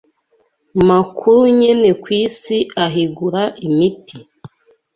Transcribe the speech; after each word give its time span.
makuru 0.87 1.39
nyene 1.59 1.89
kw'isi 2.01 2.57
ahingura 2.83 3.41
imiti. 3.67 4.17